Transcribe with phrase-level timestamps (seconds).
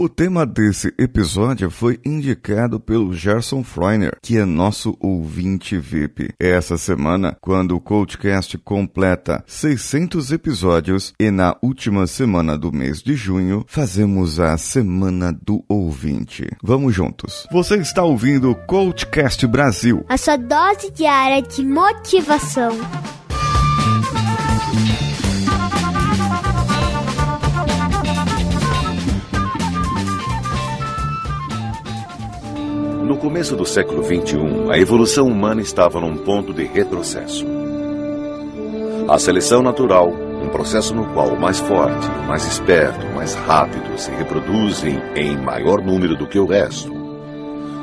[0.00, 6.30] O tema desse episódio foi indicado pelo Gerson Freiner, que é nosso ouvinte VIP.
[6.38, 13.16] Essa semana, quando o Coachcast completa 600 episódios e na última semana do mês de
[13.16, 16.46] junho, fazemos a Semana do Ouvinte.
[16.62, 17.48] Vamos juntos.
[17.50, 20.06] Você está ouvindo o Coachcast Brasil.
[20.08, 22.70] A sua dose diária de motivação.
[33.18, 37.44] Começo do século XXI, a evolução humana estava num ponto de retrocesso.
[39.08, 43.34] A seleção natural, um processo no qual o mais forte, o mais esperto, o mais
[43.34, 46.92] rápido se reproduzem em maior número do que o resto.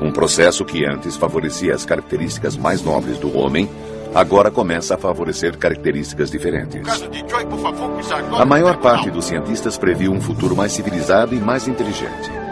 [0.00, 3.68] Um processo que antes favorecia as características mais nobres do homem,
[4.14, 6.82] agora começa a favorecer características diferentes.
[8.38, 12.43] A maior parte dos cientistas previu um futuro mais civilizado e mais inteligente.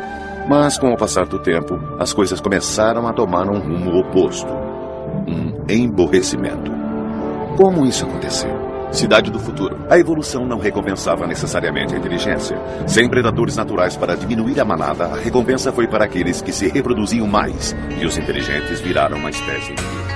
[0.49, 4.63] Mas com o passar do tempo, as coisas começaram a tomar um rumo oposto
[5.27, 6.71] um emborrecimento.
[7.57, 8.51] Como isso aconteceu?
[8.91, 9.87] Cidade do futuro.
[9.89, 12.59] A evolução não recompensava necessariamente a inteligência.
[12.87, 17.27] Sem predadores naturais para diminuir a manada, a recompensa foi para aqueles que se reproduziam
[17.27, 20.12] mais, e os inteligentes viraram uma espécie inimiga.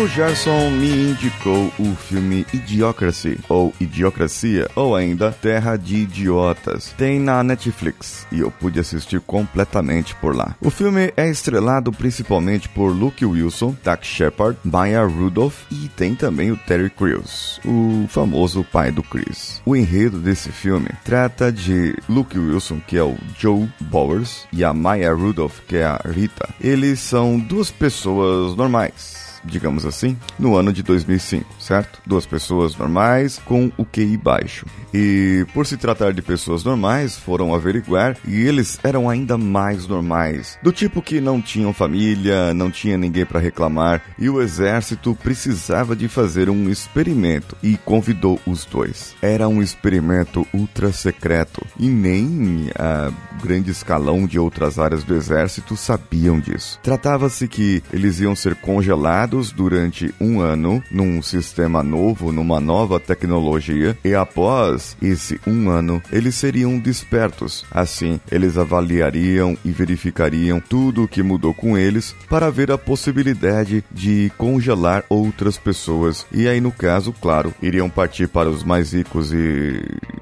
[0.00, 6.94] O Gerson me indicou o filme Idiocracy, ou Idiocracia, ou ainda Terra de Idiotas.
[6.96, 10.56] Tem na Netflix e eu pude assistir completamente por lá.
[10.58, 16.50] O filme é estrelado principalmente por Luke Wilson, Doug Shepard, Maya Rudolph e tem também
[16.50, 19.60] o Terry Crews, o famoso pai do Chris.
[19.66, 24.72] O enredo desse filme trata de Luke Wilson, que é o Joe Bowers, e a
[24.72, 26.48] Maya Rudolph, que é a Rita.
[26.58, 32.00] Eles são duas pessoas normais digamos assim, no ano de 2005, certo?
[32.06, 34.66] Duas pessoas normais com o QI baixo.
[34.92, 40.58] E por se tratar de pessoas normais, foram averiguar e eles eram ainda mais normais,
[40.62, 45.94] do tipo que não tinham família, não tinha ninguém para reclamar e o exército precisava
[45.94, 49.14] de fazer um experimento e convidou os dois.
[49.22, 55.76] Era um experimento ultra secreto e nem a grande escalão de outras áreas do exército
[55.76, 56.78] sabiam disso.
[56.82, 63.96] Tratava-se que eles iam ser congelados durante um ano num sistema novo, numa nova tecnologia
[64.04, 67.64] e após esse um ano, eles seriam despertos.
[67.70, 73.84] Assim, eles avaliariam e verificariam tudo o que mudou com eles para ver a possibilidade
[73.90, 76.26] de congelar outras pessoas.
[76.32, 79.80] E aí, no caso, claro, iriam partir para os mais ricos e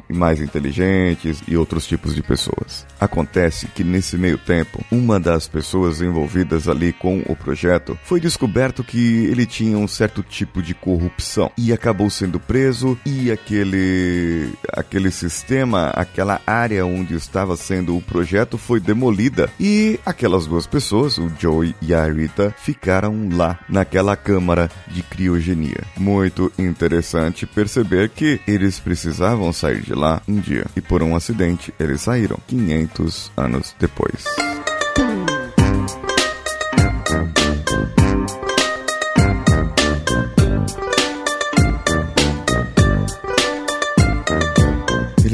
[0.08, 2.86] mais inteligentes e outros tipos de pessoas.
[3.00, 8.82] Acontece que nesse meio tempo, uma das pessoas envolvidas ali com o projeto foi descoberto
[8.82, 15.10] que ele tinha um certo tipo de corrupção e acabou sendo preso e aquele aquele
[15.10, 21.30] sistema, aquela área onde estava sendo o projeto foi demolida e aquelas duas pessoas, o
[21.38, 25.82] Joey e a Rita, ficaram lá naquela câmara de criogenia.
[25.96, 31.72] Muito interessante perceber que eles precisavam sair de lá um dia e por um acidente
[31.78, 34.24] eles saíram 500 anos depois.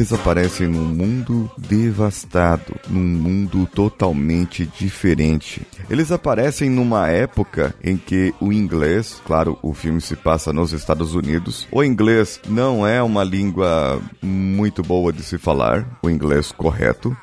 [0.05, 5.67] Eles aparecem num mundo devastado, num mundo totalmente diferente.
[5.89, 11.15] Eles aparecem numa época em que o inglês, claro, o filme se passa nos Estados
[11.15, 17.17] Unidos, o inglês não é uma língua muito boa de se falar, o inglês correto,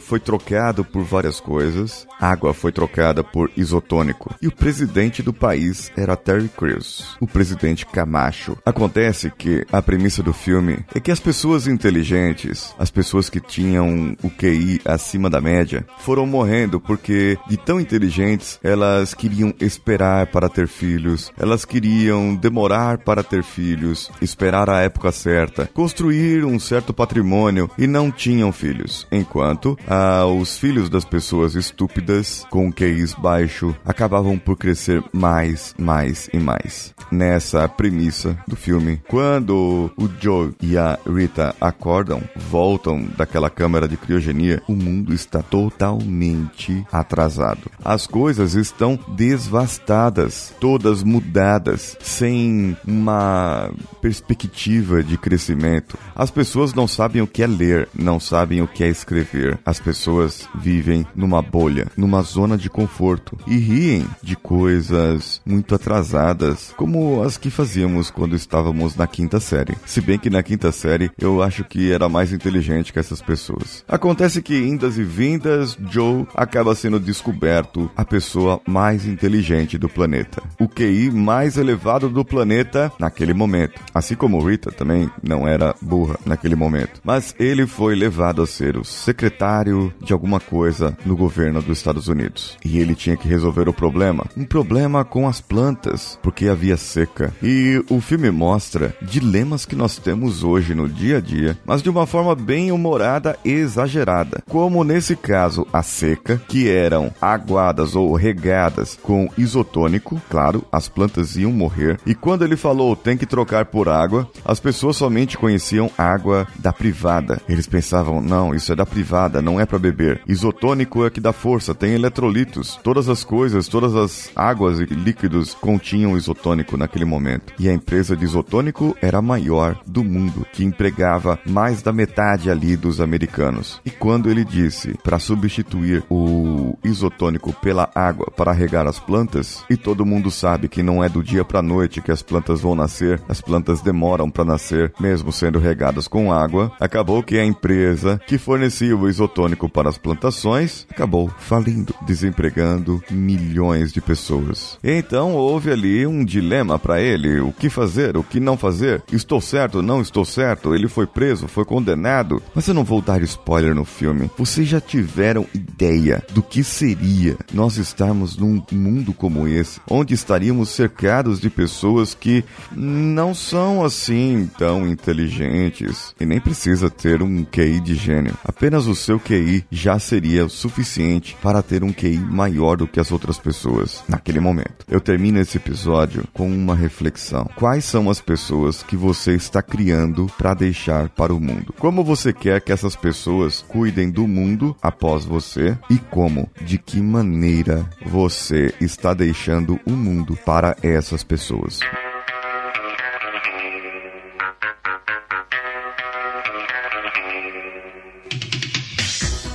[0.00, 5.92] foi trocado por várias coisas, água foi trocada por isotônico, e o presidente do país
[5.94, 8.56] era Terry Crews, o presidente Camacho.
[8.64, 14.16] Acontece que a premissa do filme é que as pessoas inteligentes, as pessoas que tinham
[14.22, 20.48] o QI acima da média, foram morrendo porque de tão inteligentes elas queriam esperar para
[20.48, 26.94] ter filhos, elas queriam demorar para ter filhos, esperar a época certa, construir um certo
[26.94, 29.06] patrimônio e não tinham filhos.
[29.10, 36.30] Enquanto ah, os filhos das pessoas estúpidas com QIs baixo acabavam por crescer mais, mais
[36.32, 36.94] e mais.
[37.10, 43.96] Nessa premissa do filme, quando o Joe e a Rita acordam, voltam daquela câmara de
[43.96, 47.70] criogenia, o mundo está totalmente atrasado.
[47.82, 53.72] As coisas estão devastadas, todas mudadas, sem uma
[54.02, 55.96] perspectiva de crescimento.
[56.14, 59.58] As pessoas não sabem o que é ler, não sabem o que é escrever.
[59.64, 66.74] As pessoas vivem numa bolha, numa zona de conforto e riem de coisas muito atrasadas,
[66.76, 69.74] como as que fazíamos quando estávamos na quinta série.
[69.86, 73.84] Se bem que na quinta série eu acho que era mais inteligente que essas pessoas.
[73.88, 80.42] Acontece que, indas e vindas, Joe acaba sendo descoberto a pessoa mais inteligente do planeta.
[80.60, 83.80] O QI mais elevado do planeta naquele momento.
[83.94, 87.00] Assim como Rita também não era burra naquele momento.
[87.04, 92.08] Mas ele foi levado a ser o secretário de alguma coisa no governo dos Estados
[92.08, 92.58] Unidos.
[92.64, 94.26] E ele tinha que resolver o problema.
[94.36, 97.32] Um problema com as plantas, porque havia seca.
[97.40, 101.90] E o filme mostra dilemas que nós temos hoje no dia a dia, mas de
[101.90, 104.42] uma forma bem humorada e exagerada.
[104.48, 111.36] Como nesse caso a seca, que eram aguadas ou regadas com isotônico, claro, as plantas
[111.36, 111.98] iam morrer.
[112.06, 116.72] E quando ele falou tem que trocar por água, as pessoas somente conheciam água da
[116.72, 117.40] privada.
[117.48, 120.22] Eles pensavam, não, isso é da privada, não é para beber.
[120.26, 122.78] Isotônico é que dá força, tem eletrolitos.
[122.82, 127.52] Todas as coisas, todas as águas e líquidos continham isotônico naquele momento.
[127.58, 132.50] E a empresa de isotônico era a maior do mundo, que empregava mais da metade
[132.50, 133.80] ali dos americanos.
[133.84, 139.76] E quando ele disse para substituir o isotônico pela água para regar as plantas, e
[139.76, 143.20] todo mundo sabe que não é do dia para noite que as plantas vão nascer,
[143.28, 148.38] as plantas demoram para nascer, mesmo sendo regadas com água, acabou que a empresa que
[148.38, 154.78] fornecia o isotônico para as plantações acabou falindo, desempregando milhões de pessoas.
[154.82, 159.02] Então houve ali um dilema para ele: o que fazer, o que não fazer?
[159.12, 160.74] Estou certo, não estou certo?
[160.74, 162.42] Ele foi preso, foi condenado.
[162.54, 164.30] Mas eu não vou dar spoiler no filme.
[164.36, 170.70] Vocês já tiveram ideia do que seria nós estarmos num mundo como esse, onde estaríamos
[170.70, 177.80] cercados de pessoas que não são assim tão inteligentes e nem precisa ter um QI
[177.80, 178.36] de gênio.
[178.44, 183.00] Apenas o seu QI já seria o suficiente para ter um QI maior do que
[183.00, 184.84] as outras pessoas naquele momento.
[184.88, 187.48] Eu termino esse episódio com uma reflexão.
[187.56, 191.74] Quais são as pessoas que você está criando para deixar para o mundo?
[191.78, 197.00] Como você quer que essas pessoas cuidem do mundo após você e como, de que
[197.00, 201.80] maneira você está deixando o mundo para essas pessoas?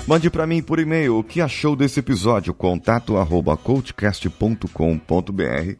[0.07, 4.69] Mande para mim por e-mail o que achou desse episódio, contato arroba coachcast.com.br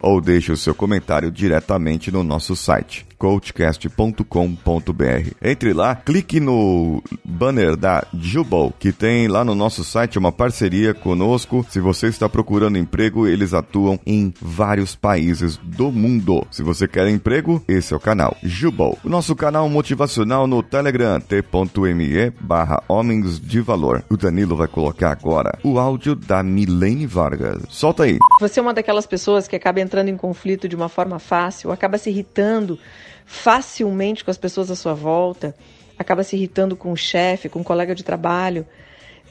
[0.02, 5.32] ou deixe o seu comentário diretamente no nosso site coachcast.com.br.
[5.42, 10.94] Entre lá, clique no banner da Jubal, que tem lá no nosso site uma parceria
[10.94, 11.66] conosco.
[11.70, 16.46] Se você está procurando emprego, eles atuam em vários países do mundo.
[16.52, 18.98] Se você quer emprego, esse é o canal Jubal.
[19.04, 24.04] O nosso canal motivacional no Telegram, t.me barra Homens de Valor.
[24.10, 27.64] O Danilo vai colocar agora o áudio da Milene Vargas.
[27.70, 28.18] Solta aí.
[28.40, 31.98] Você é uma daquelas pessoas que acaba entrando em conflito de uma forma fácil, acaba
[31.98, 32.78] se irritando
[33.26, 35.56] facilmente com as pessoas à sua volta,
[35.98, 38.66] acaba se irritando com o chefe, com o colega de trabalho,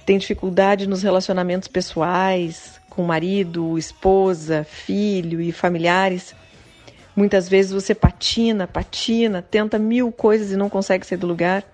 [0.05, 6.35] tem dificuldade nos relacionamentos pessoais, com marido, esposa, filho e familiares.
[7.17, 11.65] Muitas vezes você patina, patina, tenta mil coisas e não consegue sair do lugar.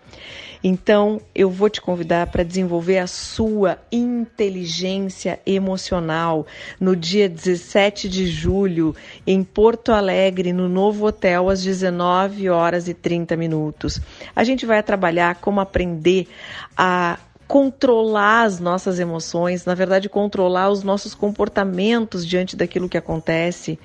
[0.63, 6.47] Então, eu vou te convidar para desenvolver a sua inteligência emocional
[6.79, 8.95] no dia 17 de julho,
[9.27, 14.01] em Porto Alegre, no novo hotel, às 19 horas e 30 minutos.
[14.37, 16.29] A gente vai trabalhar como aprender
[16.77, 17.19] a
[17.51, 23.77] controlar as nossas emoções, na verdade, controlar os nossos comportamentos diante daquilo que acontece.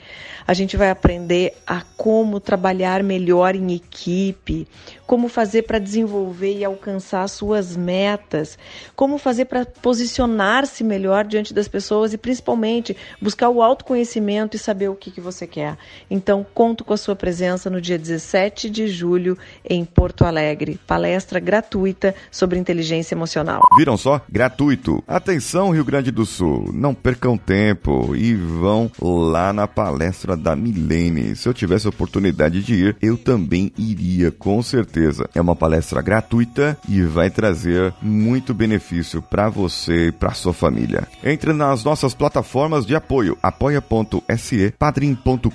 [0.45, 4.67] A gente vai aprender a como trabalhar melhor em equipe,
[5.05, 8.57] como fazer para desenvolver e alcançar suas metas,
[8.95, 14.89] como fazer para posicionar-se melhor diante das pessoas e principalmente buscar o autoconhecimento e saber
[14.89, 15.77] o que, que você quer.
[16.09, 20.79] Então, conto com a sua presença no dia 17 de julho em Porto Alegre.
[20.87, 23.61] Palestra gratuita sobre inteligência emocional.
[23.77, 24.21] Viram só?
[24.29, 25.03] Gratuito.
[25.07, 26.71] Atenção, Rio Grande do Sul.
[26.73, 31.35] Não percam tempo e vão lá na palestra da Milene.
[31.35, 35.29] Se eu tivesse a oportunidade de ir, eu também iria, com certeza certeza.
[35.35, 41.07] É uma palestra gratuita e vai trazer muito benefício para você e para sua família.
[41.23, 45.49] Entre nas nossas plataformas de apoio: apoia.se, padrim.com.br,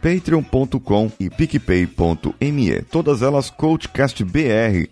[0.00, 2.82] patreon.com e picpay.me.
[2.90, 4.86] Todas elas Coachcast BR.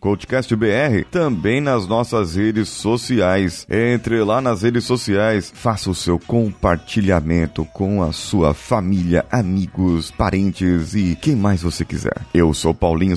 [1.11, 3.67] Também nas nossas redes sociais.
[3.71, 10.95] Entre lá nas redes sociais, faça o seu compartilhamento com a sua família, amigos, parentes
[10.95, 12.21] e quem mais você quiser.
[12.35, 13.17] Eu sou Paulinho